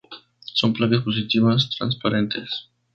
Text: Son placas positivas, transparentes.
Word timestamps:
Son 0.45 0.73
placas 0.73 1.03
positivas, 1.03 1.69
transparentes. 1.77 2.71